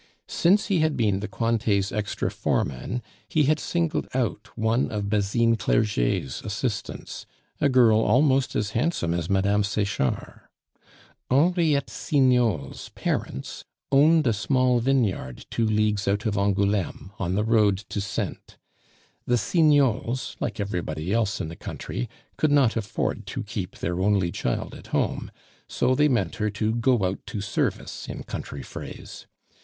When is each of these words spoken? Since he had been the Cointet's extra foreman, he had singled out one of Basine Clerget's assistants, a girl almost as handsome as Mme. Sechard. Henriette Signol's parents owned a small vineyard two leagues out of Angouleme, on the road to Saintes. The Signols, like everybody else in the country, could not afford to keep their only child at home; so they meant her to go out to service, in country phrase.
Since 0.27 0.65
he 0.65 0.79
had 0.79 0.97
been 0.97 1.19
the 1.19 1.27
Cointet's 1.27 1.91
extra 1.91 2.31
foreman, 2.31 3.03
he 3.29 3.43
had 3.43 3.59
singled 3.59 4.07
out 4.15 4.49
one 4.57 4.89
of 4.89 5.11
Basine 5.11 5.55
Clerget's 5.57 6.41
assistants, 6.41 7.27
a 7.59 7.69
girl 7.69 7.99
almost 7.99 8.55
as 8.55 8.71
handsome 8.71 9.13
as 9.13 9.29
Mme. 9.29 9.61
Sechard. 9.61 10.39
Henriette 11.29 11.91
Signol's 11.91 12.89
parents 12.95 13.63
owned 13.91 14.25
a 14.25 14.33
small 14.33 14.79
vineyard 14.79 15.45
two 15.51 15.67
leagues 15.67 16.07
out 16.07 16.25
of 16.25 16.35
Angouleme, 16.35 17.11
on 17.19 17.35
the 17.35 17.43
road 17.43 17.77
to 17.89 18.01
Saintes. 18.01 18.57
The 19.27 19.37
Signols, 19.37 20.35
like 20.39 20.59
everybody 20.59 21.13
else 21.13 21.39
in 21.39 21.47
the 21.47 21.55
country, 21.55 22.09
could 22.37 22.51
not 22.51 22.75
afford 22.75 23.27
to 23.27 23.43
keep 23.43 23.77
their 23.77 23.99
only 23.99 24.31
child 24.31 24.73
at 24.73 24.87
home; 24.87 25.29
so 25.67 25.93
they 25.93 26.07
meant 26.07 26.37
her 26.37 26.49
to 26.49 26.73
go 26.73 27.03
out 27.05 27.19
to 27.27 27.39
service, 27.39 28.09
in 28.09 28.23
country 28.23 28.63
phrase. 28.63 29.27